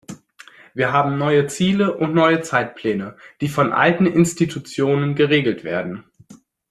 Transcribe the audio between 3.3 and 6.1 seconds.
die von alten Institutionen geregelt werden.